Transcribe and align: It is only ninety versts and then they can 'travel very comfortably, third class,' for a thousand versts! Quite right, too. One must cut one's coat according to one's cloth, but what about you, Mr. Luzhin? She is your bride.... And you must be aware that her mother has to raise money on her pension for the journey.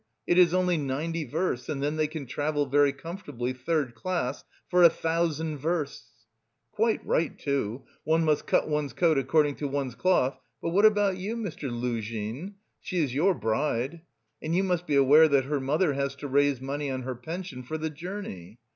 It 0.25 0.39
is 0.39 0.51
only 0.51 0.77
ninety 0.77 1.25
versts 1.25 1.69
and 1.69 1.83
then 1.83 1.95
they 1.95 2.07
can 2.07 2.25
'travel 2.25 2.65
very 2.65 2.91
comfortably, 2.91 3.53
third 3.53 3.93
class,' 3.93 4.43
for 4.67 4.81
a 4.81 4.89
thousand 4.89 5.59
versts! 5.59 6.25
Quite 6.71 7.05
right, 7.05 7.37
too. 7.37 7.83
One 8.03 8.25
must 8.25 8.47
cut 8.47 8.67
one's 8.67 8.93
coat 8.93 9.19
according 9.19 9.57
to 9.57 9.67
one's 9.67 9.93
cloth, 9.93 10.39
but 10.59 10.71
what 10.71 10.85
about 10.85 11.17
you, 11.17 11.37
Mr. 11.37 11.69
Luzhin? 11.69 12.55
She 12.79 12.97
is 12.97 13.13
your 13.13 13.35
bride.... 13.35 14.01
And 14.41 14.55
you 14.55 14.63
must 14.63 14.87
be 14.87 14.95
aware 14.95 15.27
that 15.27 15.45
her 15.45 15.59
mother 15.59 15.93
has 15.93 16.15
to 16.15 16.27
raise 16.27 16.59
money 16.59 16.89
on 16.89 17.03
her 17.03 17.13
pension 17.13 17.61
for 17.61 17.77
the 17.77 17.91
journey. 17.91 18.57